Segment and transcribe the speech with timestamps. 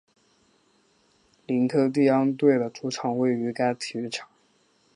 [1.69, 4.27] 科林蒂安队的主场位于该体育场。